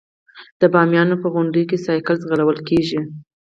د 0.61 0.63
بامیانو 0.73 1.15
په 1.23 1.27
غونډیو 1.33 1.67
کې 1.69 1.83
سایکل 1.85 2.15
ځغلول 2.23 2.59
کیږي. 2.69 2.99